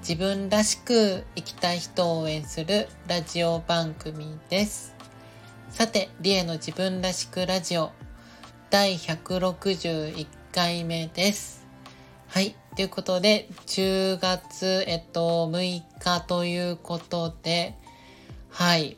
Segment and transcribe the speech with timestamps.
[0.00, 4.94] 自分らしく生きたい人を応援するラジオ番組です。
[5.70, 7.90] さて、リエの自分らしくラジオ
[8.70, 11.66] 第161回目です。
[12.28, 12.54] はい。
[12.76, 17.74] ということで、10月、えっと、6日ということで、
[18.50, 18.96] はい。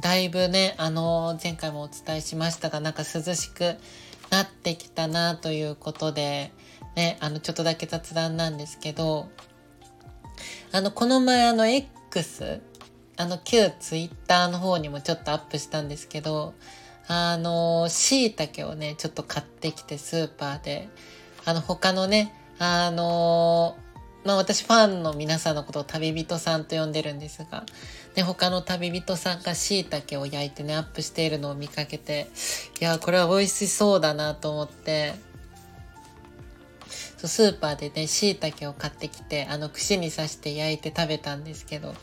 [0.00, 3.76] だいぶね、あの、前回もお伝えしましたが、なんか涼しく
[4.30, 6.52] なってきたなということで、
[6.94, 9.30] ね、あの、ちょっとだけ雑談なんですけど、
[10.72, 12.60] あの、この前あの X、
[13.16, 16.54] あの旧 Twitter の方にもちょっとアップしたんですけど、
[17.08, 20.88] あの、椎茸をね、ちょっと買ってきてスーパーで、
[21.44, 23.76] あの、他のね、あの、
[24.24, 27.64] まあ私ファンの皆さんのことを旅人さんと呼んでるんですが、
[28.16, 32.28] で、他の旅人さんが椎茸を焼いてね、アップしているのを見かけて、
[32.80, 35.14] いや、これは美味しそうだなと思って、
[37.16, 41.94] そうスーパーでね、椎茸を買ってきて、あの、串に刺して焼いて食べたんですけど、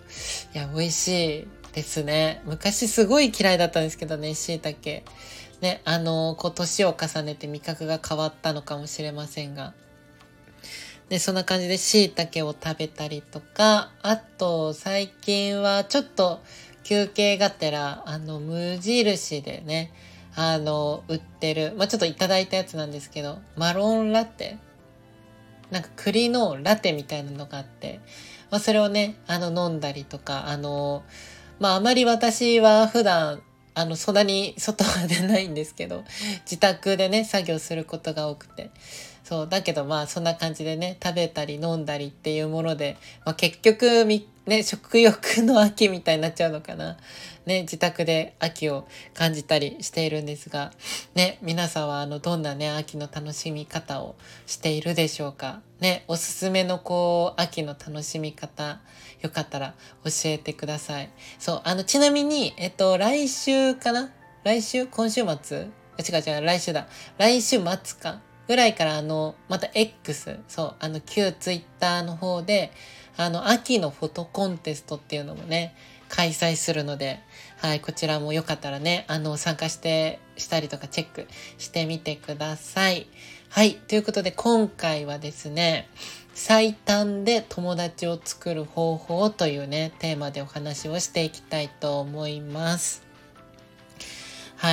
[0.56, 2.42] いや、美味しいですね。
[2.46, 5.04] 昔すごい嫌いだったんですけどね、椎茸。
[5.62, 9.74] ね、あの、こう、年を重ねて味覚が変わったのかもしれませんが。
[11.10, 16.42] で、そんな感じで椎茸を食べたりとか、あと、最近はちょっと
[16.84, 19.92] 休憩がてら、あの、無印でね、
[20.36, 24.58] あの、売ってる、まあ、ちょっといただいたやつなんですけど、マロンラテ
[25.72, 28.00] なんか栗のラテみたいなのがあって、
[28.52, 31.04] まあ、それをね、あの飲んだりとか、あの、
[31.60, 33.42] まああまり私は普段、
[33.76, 36.04] あの、そんなに外は出ないんですけど、
[36.42, 38.70] 自宅でね、作業することが多くて。
[39.24, 46.98] そう、だけどまあそんな感じでね、食べたり飲んだりっていうもので、まあ結局み、ね、食欲の秋みたいになっちゃうのかな。
[47.46, 50.72] ね、自宅で秋を感じたりしているんですが、
[51.16, 54.16] ね、皆さんはあの、どんなね、秋の楽しみ方を
[54.46, 58.80] しているでしょうかね、おすすめのこう、秋の楽しみ方、
[59.22, 61.10] よかったら教えてください。
[61.40, 64.12] そう、あの、ちなみに、えっと、来週かな？
[64.44, 64.88] 来週？
[64.88, 65.58] 今週末？
[66.00, 66.88] 違う違う、来週だ。
[67.18, 68.22] 来週末か？
[68.46, 72.72] ぐらいからあの、また X、そう、あの、旧 Twitter の方で、
[73.18, 75.76] あの、秋のフォトコンテストっていうのもね、
[76.10, 77.20] 開催するので、
[77.58, 83.08] はい、こちらもよかったらね、あの、参加して、したりとかチェックしてみてください。
[83.50, 85.88] はい、ということで今回はですね、
[86.34, 93.13] 最短で友達を作る方法というね、テーマでお話をしていきたいと思います。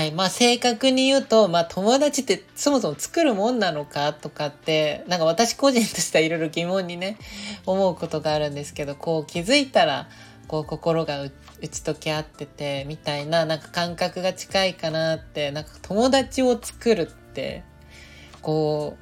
[0.00, 0.12] はい。
[0.12, 7.18] まあ正確に言うと、まあ友達ってそもそも作るもんなのかとかって、なんか私個人としてはいろいろ疑問にね、
[7.66, 10.08] 思うことがあるんですけど、こう気づいたら、
[10.48, 11.30] こう心が打
[11.68, 17.62] ち解け合っててみたいななんか感覚が近いかなってなんか友達を作るって
[18.40, 18.96] こ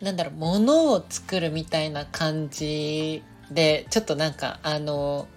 [0.00, 5.28] うなんだろう物を作るみたいな感じでちょっとなんかあの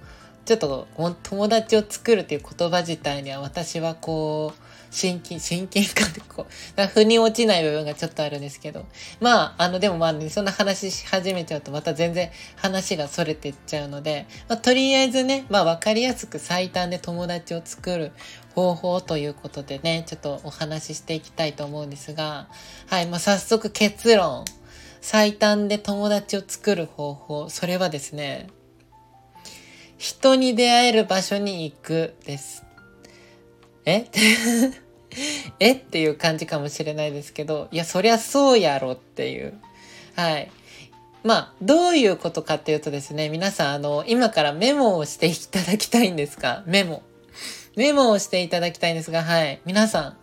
[0.45, 0.87] ちょっと
[1.23, 4.61] 友達を作るっていう言葉自体には私はこう
[4.95, 6.47] 親近、親近感でこ
[6.77, 8.85] う、腑に落ちない部分がちょっとあるんですけど。
[9.19, 18.13] まあ、あの、でもまあね、そんな話し始めちゃうとまた全然話が逸れてっちゃうので、まあ、とりあえずね、まあ、わかりやすく最短で友達を作る
[18.53, 22.47] 方法ということでね、ちょっとお話ししていきたいと思うんですが、
[22.87, 24.45] はい、まあ、早速結論。
[25.01, 27.49] 最短で友達を作る方法。
[27.49, 28.47] それはですね、
[29.97, 32.63] 人に出会える場所に行くです。
[33.85, 34.05] え？
[35.59, 35.71] え？
[35.73, 39.53] っていう感じかもしれないですけど、いや、そりゃそうやろっていう。
[40.15, 40.51] はい。
[41.23, 46.63] まあ、どういうことかっていうとですね、皆さん、あの、今からメモをしていただきたいんですか？
[46.67, 47.01] メモ。
[47.75, 49.59] メモをしていただきたいんですが、はい。
[49.65, 50.17] 皆さん、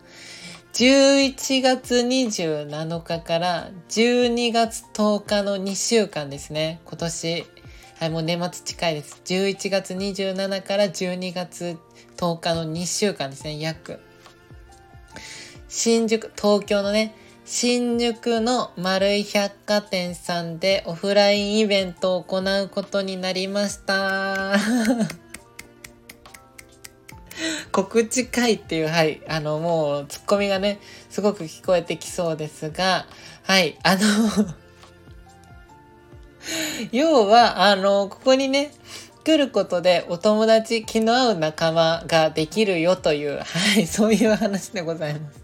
[0.75, 6.81] 11月27日から12月10日の2週間ですね。
[6.87, 7.47] 今年。
[8.03, 9.23] はい、もう年末近いです。
[9.27, 11.79] 11月27から12月
[12.17, 14.01] 10日の2週間ですね、約。
[15.69, 17.15] 新宿、東京のね、
[17.45, 24.57] 新宿の丸い百貨店さんでオフラインイベントを行うことになりました。
[27.71, 33.07] 告知会っていう、はい、あの、もう、ツッコミがね、すごく聞こえてきそうですが、
[33.45, 34.01] はい、あの
[36.93, 38.73] 要は、あの、ここにね、
[39.25, 45.43] 来ることでお友達、気の合う仲間ができるよという、 はい、そういう話でございます。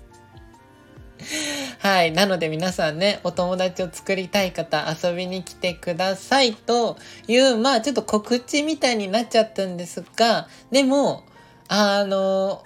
[1.79, 2.13] はい。
[2.13, 6.97] なので皆さんね、お友達を作りたい方、遊びに来てくださいと
[7.27, 11.25] いう、まあちょっと告知みたいになっちゃったんですが、でも、
[11.69, 12.63] あの、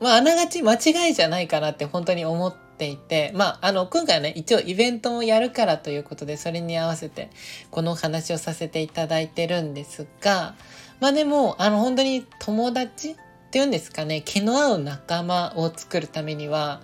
[0.00, 7.28] まああながち間違いじゃないかなって本当に思っていて、まああの、今回はね、一応イベントもやるからということで、それに合わせて
[7.70, 10.54] このお話をさせていただいてるんですが、
[10.98, 13.16] まあでも、あの本当に友達っ
[13.50, 16.80] ていうんですかね、気の合う仲間を作るためには、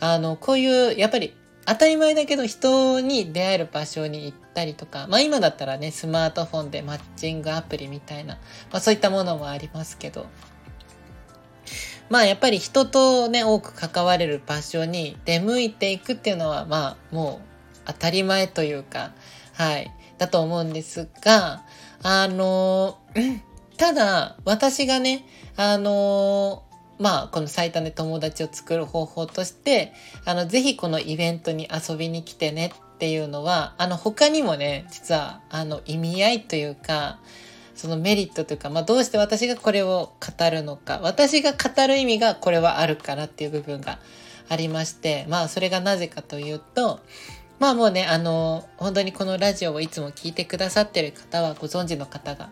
[0.00, 1.34] あの、こういう、やっぱり
[1.64, 8.34] 当たり前だけど人に出会える場所に行ったりとか、まあ今だったらね、スマートフォンでマッチングアプリみたいな、
[8.70, 10.26] まあそういったものもありますけど、
[12.10, 17.48] まあやっぱり人とね、多く関われる場所に出向いていくっていうのは、まあもう
[17.86, 19.12] 当たり前というか、
[19.54, 21.64] はい、だと思うんですが、
[22.02, 22.98] あの、
[23.76, 25.24] ただ私がね、
[25.56, 26.64] あの、
[26.98, 29.92] まあ、この最短で友達を作る方法として、
[30.24, 37.20] あの、ぜひこのイベントに遊びに来てねっていうのは、あの、他にもね、実は、あの、意味合いというか、
[37.78, 44.00] そのメリットというか、まあ、どうして私がこれを語るのか、私が語る意味がこれはあるからっていう部分が
[44.48, 46.98] ありまして、まあ、それがなぜかというと、
[47.60, 52.50] まあもうね、あの、本当にこのラジオをいつも聞いてくださってる方はご存知の方が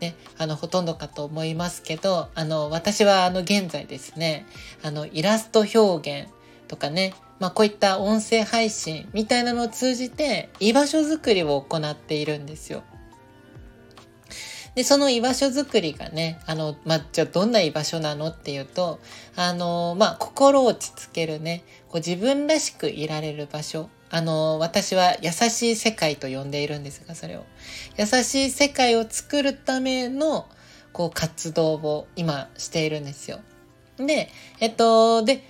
[0.00, 4.46] ね、あの、ほとんどかと思いますけど、あの、私はあの、現在ですね、
[4.82, 6.30] あの、イラスト表現
[6.68, 12.82] とかね、まあ、こういった音声配信みたいなのを通じて、居場所づくりを行っているんですよ。
[14.76, 19.00] で、その居場所づくりがね、あの、まあ、じゃあどんな居場所なのっていうと、
[19.34, 27.44] あの、まあ、心を落ち着けるね、こう自分らしくいられる場所あの、私は優しい世界と呼んでいるんですが、それを。
[27.98, 30.46] 優しい世界を作るための、
[30.92, 33.40] こう、活動を今しているんですよ。
[33.96, 34.30] で、
[34.60, 35.42] えっと、で、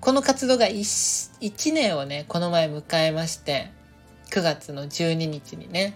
[0.00, 3.70] この活動が 1, 1年をね、この前迎えまして、
[4.30, 5.94] 9月の12日にね、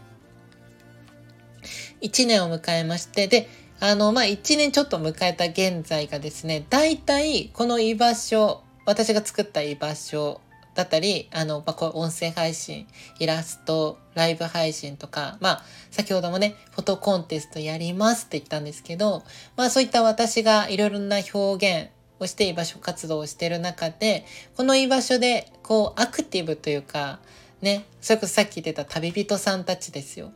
[2.02, 3.48] 1年を迎えまして、で、
[3.80, 10.40] あの、まあ、1年ちょっと迎えた現在がですね、大体この居場所、私が作った居場所
[10.74, 12.86] だったり、あの、まあ、こう音声配信、
[13.18, 19.22] イラスト、ライブ配信とか、まあ、先ほどもね、フォトコンテストやりますって言ったんですけど、
[19.56, 21.90] まあ、そういった私がいろいろな表現
[22.20, 24.24] をして居場所活動をしてる中で、
[24.56, 27.20] この居場所で、こう、アクティブというか、
[27.62, 30.32] ね、それこそさっき言ってた旅人さんたちですよ。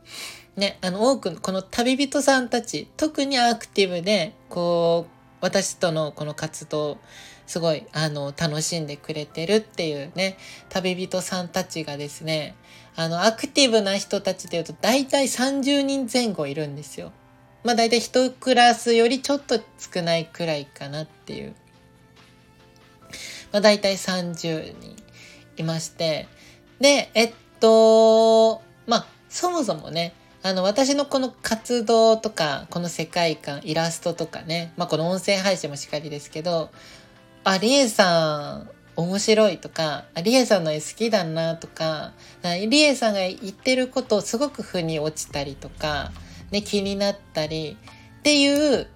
[0.55, 6.97] ね、あの、多くの、この旅人さんたち、特にアクティブで、こう、私とのこの活動、
[7.45, 10.37] すごい、あの、楽しんでくれてるっていうね、
[10.69, 12.55] 旅人さんたちがですね、
[12.95, 17.11] あの、アクティブな人たちでいうと、大体30人前後いるんですよ。
[17.63, 21.53] まあ大体1クラスよりちょっと少ないくらいかなっていう。
[23.51, 24.95] まあ大体30人
[25.57, 26.27] いまして。
[26.79, 30.13] で、えっと、まあそもそもね、
[30.43, 36.69] あの、私のこの活動とか、この世界観、イラストとかね、まあこの音声配信もしっかりですけど、
[37.43, 42.13] あ、リエさん面白いとか、リエさんの絵好きだなとか、
[42.67, 46.11] リエさんが言ってることをすごく腑に落ちたりとか、
[46.49, 47.77] ね、気になったり
[48.19, 48.87] っていう、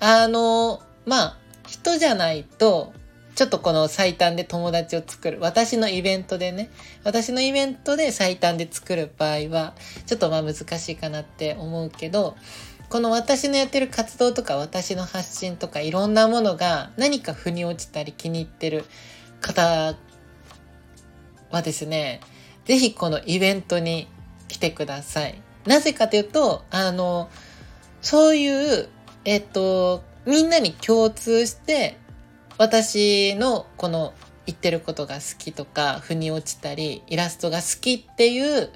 [0.00, 2.92] あの、まあ、人じゃないと、
[3.34, 5.38] ちょっとこの最短で友達を作る。
[5.40, 6.70] 私のイベントでね、
[7.04, 9.74] 私のイベントで最短で作る場合は、
[10.06, 12.36] ちょっとまあ難しいかなって思うけど、
[12.90, 18.84] この私のやってる活動とか私の発信とかいろんなものが何か腑に落ちたり気に入ってる
[19.40, 19.94] 方
[21.50, 22.20] はですね、
[22.66, 24.08] ぜひこのイベントに
[24.48, 25.40] 来てください。
[25.66, 27.30] なぜかというと、あの、
[28.02, 28.88] そういう、
[29.24, 31.96] えっと、みんなに共通して、
[32.62, 34.14] 私のこの
[34.46, 38.70] 言ってることが好きとか、腑に落ちたり、イラストが好きっていう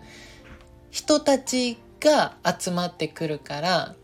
[0.90, 3.94] 人たちが集まってくるから、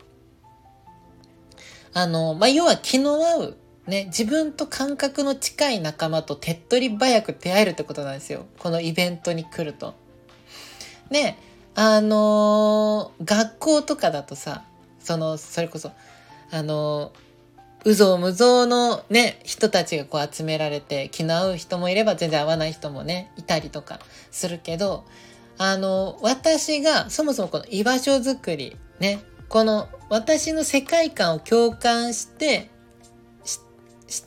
[1.93, 8.45] あの、まあ、要は気の合う、ね、自分と感覚の近い仲間と手っ取り早く出会えるってことなんですよ。
[8.59, 9.95] このイベントに来ると。
[11.11, 11.35] で、
[11.75, 14.63] あのー、学校とかだとさ、
[15.01, 15.91] その、それこそ、
[16.51, 17.22] あのー、
[17.85, 23.99] うぞうむぞうのね、人たちがこう集められて、気の合う人もいれば全然合わない人もね、いたりとか
[24.31, 25.05] するけど、
[25.57, 32.71] あの、私がそもそもこの居場所づくり、ね、この私の世界観を共感して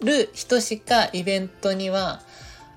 [0.02, 2.22] る人しかイベントには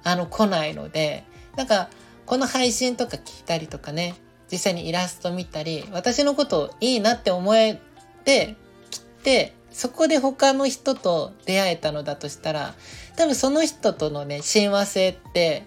[0.03, 1.89] あの来ないので、なんか
[2.25, 4.15] この配信とか聞いたりとかね、
[4.51, 7.79] 実際にイラスト見たり私のことをいいなって思え
[8.23, 8.55] て
[8.89, 12.73] きてそこで他の人と出会えたのだとしたら
[13.15, 15.63] 多分その人とのね親和性って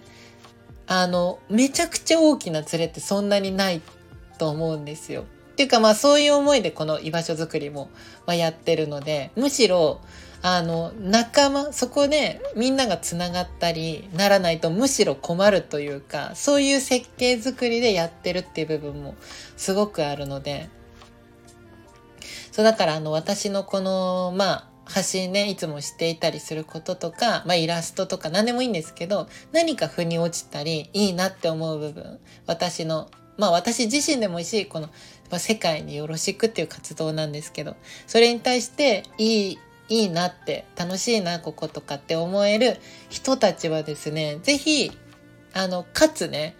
[0.87, 3.81] あのめちゃくちゃ大きなズレってそんなにない
[4.37, 5.25] と思うんですよ。
[5.53, 7.89] っていうかまあそういう思いでこの居場所づくりも、
[8.25, 10.01] ま、やってるのでむしろ
[10.41, 19.15] あの仲間そこでみんながつながったりならないとむしろ困るというかそういう設計づくりでやってるっていう部分も
[19.55, 20.69] すごくあるので
[22.53, 34.89] そうだからあの私のこのまあ発信ねいつもしていたりすることとか、まあ、イラストとか何でもいいんですけど何か腑に落ちたりいいなって思う部分私のまあ私自身でもいいしこの
[35.31, 42.77] ま世界によろしくっていう活動なんですけどそれに対していいいいなって楽しいなこことかって思える
[43.09, 44.91] 人たちはですね是非
[45.55, 46.55] あのかつね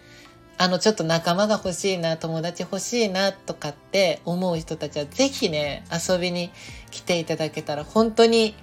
[0.56, 6.50] あのちょっと仲間が欲しいな友達欲しいなとかって思う人たちはぜひね遊びに
[6.90, 8.54] 来ていただけたら本当に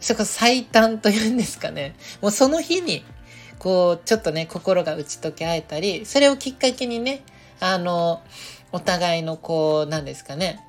[0.00, 1.94] そこ最短というんですかね。
[2.20, 3.04] もうその日に
[3.58, 7.22] こうちょっとね心が打ち解け合えたりそれをきっかけにね
[7.60, 8.22] あの
[8.72, 10.63] お互いのこうなんですかね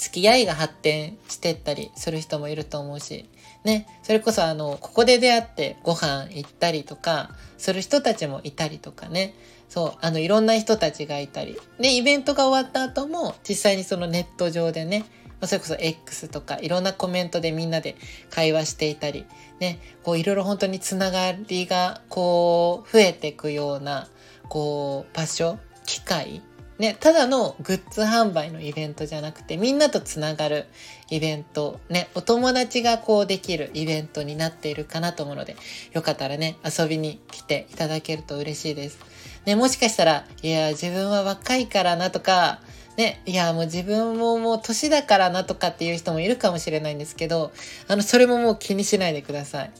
[0.00, 3.28] 付き合いが発展してったりする人もいると思うし
[3.64, 9.34] ね、それこそあのここで出会ってご飯行ったりとかする人たちもいたりとかね。
[9.68, 11.58] そうあのいろんな人たちがいたり。
[11.78, 15.04] でイベントが終わった後も実際にそのネット上でね
[15.44, 17.96] それこそ X とかいろんなコメントでみんなで
[18.30, 19.26] 会話していたり
[19.60, 24.08] ねこういろいろ本当につながりがこう増えていくような
[24.48, 26.42] こう場所機会
[26.80, 30.64] ね、ただのグッズ販売のイベントじゃなくてみんなとつながる
[31.10, 35.56] イベント、ね、お友達がこうできるイベントになっているかなと思うので
[35.92, 38.98] よかったらね遊びに来ていただけると嬉しいです。
[39.44, 42.60] ね、もしかしたらいや自分は若いからなとか
[42.96, 47.52] ね、いやもう自分ももう年だからなとかっていう人もいるかもしれないんですけど
[47.88, 49.70] あのそれももう気にしないでください。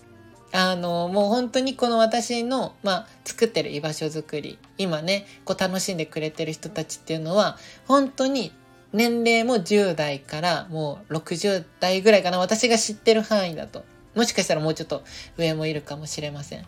[0.52, 8.52] あのもう本当にこの私の、まあ、作ってる居場所づくり今ねこう楽しんでくれてる人たちっていうのは本当に
[8.92, 15.04] 年齢も10代からもう60代ぐらいかな私が知ってる範囲だともしかしたらもうちょっと
[15.38, 16.66] 上もいるかもしれません。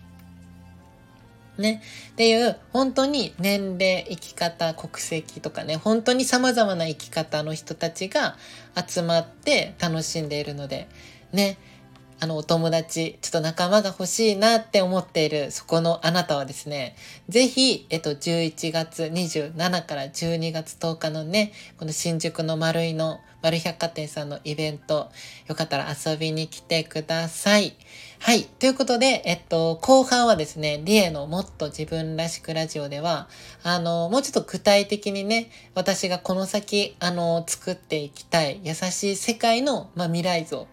[1.59, 1.83] ね。
[2.13, 8.37] っていう、本当に年齢、生き方、国籍とかね、本当に様々な生き方の人たちが
[8.75, 10.89] 集まって楽しんでいるので、
[11.33, 11.59] ね。
[12.23, 16.95] あのお友達、ちょっと仲間が欲しいなって思っているそこのあなたはですね、
[17.29, 25.11] ぜひ、えっと、11月27から12月10日のね、この新宿の丸井の丸百貨店さんのイベント、
[25.49, 27.75] よかったら遊びに来てください。
[28.21, 28.45] はい。
[28.45, 33.29] ということで、えっと、後半はですね、リエのもっと自分らしくラジオでは、
[33.65, 40.69] あの、もうちょっと具体的にね、私がこの先、あの、作っていきたい優しい世界の、まあ、未来像。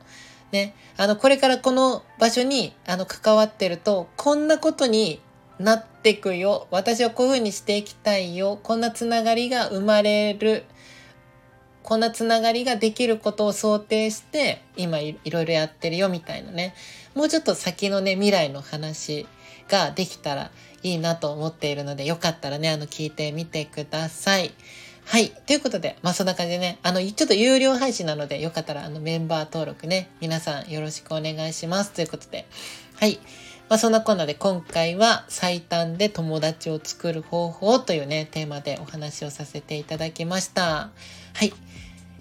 [0.51, 5.21] ね、あの、これからこの場所に、あの、関わってると、こんなことに
[5.59, 6.67] なってくよ。
[6.71, 8.59] 私はこういうふうにしていきたいよ。
[8.61, 10.63] こんなつながりが生まれる。
[11.83, 16.73] こんなつながりができることを想定して、今いろいろやってるよ、みたいなね。
[17.13, 19.27] もうちょっと先のね、未来の話
[19.67, 20.51] ができたら
[20.83, 24.53] いいなと思っているので、よかったらね、あの、聞いてみてください。
[25.09, 25.31] はい。
[25.31, 31.93] ということで、まあそんな感じでね、あの、ちょっと有料配信なので、よかったらあのメンバー登録ね、皆さんよろしくお願いします。
[31.93, 32.45] ということで、
[32.99, 33.19] はい。
[33.69, 40.91] まあそんなこんなで今回は最短で友達を作る方法というね、テーマでお話をさせていただきました。
[41.33, 41.53] はい。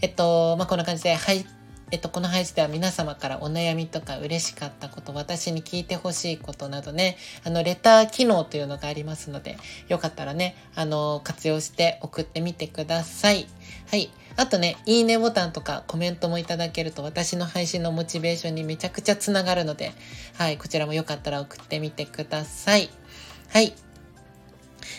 [0.00, 1.57] えっと、まあこんな感じで、はい。
[1.90, 9.56] えっと、この配信では皆様からお悩みとか嬉しかったこと、私に聞いてほしいことなどね、あの、レター機能というのがありますので、
[9.88, 13.46] よかったらね、あの、活用して送ってみてください。
[13.90, 14.10] はい。
[14.36, 19.92] あとね、いいねボタンとかコメントもいただけると私の配信のモチベーションにめちゃくちゃつながるので、
[20.36, 22.88] はい、こちらもよかったら送ってみてください。
[23.48, 23.74] はい。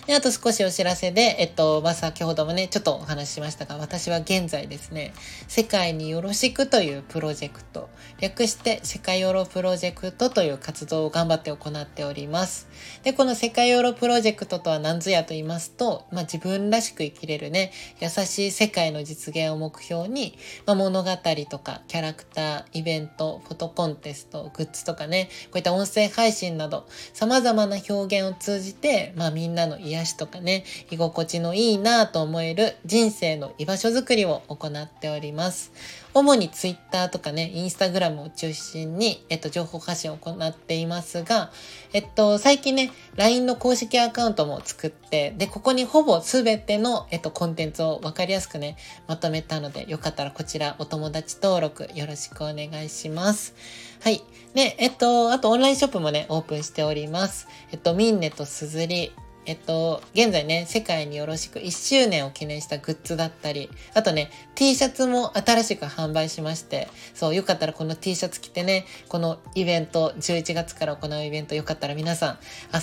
[0.09, 5.13] で、あと少しお知らせで、えっと、まあ、先ほどもね、ちょっとお話ししましたが、私は現在ですね、
[5.47, 7.89] 世界によろしくというプロジェクト、
[8.19, 12.67] 略して世界ヨロプロジェクトという活動を頑張って行っております。
[13.03, 21.09] で、この世界ヨロプロジェクトとは何ぞやと言いますと、まあ、自分らしく生きれるね、優しい世界の実現を目標に、まあ、物語
[21.51, 35.71] とかキャラクター、イベント、フォトコンテスト、グッズとかね、こういった音声配信など、様々な表現を通じて、まあ、みんなの癒癒しとかね、居心地のいいなと思える人生の居場所づくりを行っております。
[36.13, 41.51] 主に Twitter とかね、Instagram を中心に、えっと、情報発信を行っていますが、
[41.93, 48.75] えっと、最近ね、LINE の公式アカウントも作って、で、ここにほぼ全ての、えっと、コンテンツをわかりやすくね、
[49.07, 53.53] まとめたので、よかったらこちらお友達登録よろしくお願いします。
[54.01, 54.23] はい。
[54.55, 57.47] で、えっと、あとオンラインショップもね、オープンしております。
[57.71, 59.11] えっと、ミンネとスズリ、
[59.49, 72.37] えっと、現在ね、世界によろしく1周年を記念したグッズだったり、あとね、T シャツも新しく販売しまして、そう、よかったらこの T シャツ着てね、このイベント、11月から行うイベント、よかったら皆さん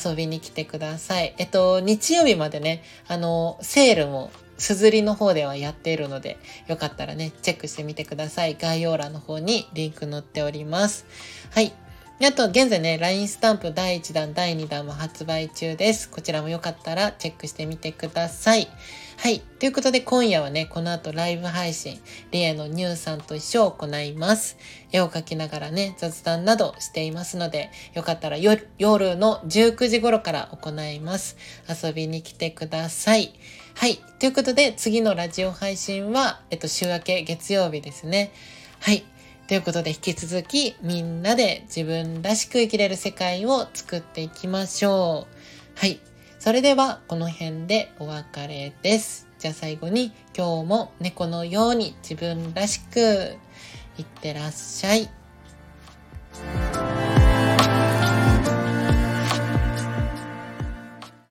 [0.08, 1.36] 遊びに来てください。
[1.38, 8.56] えっと、日曜日までね、あの、セールもすずりの方ではやっているので、よかったらね、チェックしてみてください。
[8.60, 11.06] 概要欄の方にリンク載っております。
[11.52, 11.72] はい。
[12.18, 16.08] あと、現在ね、LINE スタンプ第1弾、第2弾も発売中です。
[16.08, 18.68] こちらもよかったらチェックしてみてください。
[19.18, 19.40] はい。
[19.40, 24.56] ということで、今夜はね、この後ライブ配信、リエのニューさんと一緒を行います。
[24.92, 31.36] 絵を描きながらね、雑談などしていますので、よかったら夜の19時頃から行います。
[31.68, 33.34] 遊びに来てください。
[33.74, 34.00] はい。
[34.18, 38.32] ということで、次のラジオ配信は、えっと、週明け月曜日ですね。
[38.80, 39.04] はい。
[39.48, 45.78] ということで引き続きみんなで自分らしく生きれる世界を作っていきましょう。
[45.78, 46.00] はい。
[46.40, 49.28] それではこの辺でお別れです。
[49.38, 53.36] じゃあ最後に今日も猫のように自分らしく
[53.98, 55.08] いってらっしゃい。